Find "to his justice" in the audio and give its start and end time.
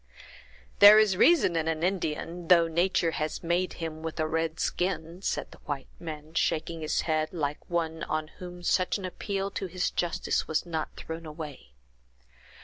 9.51-10.47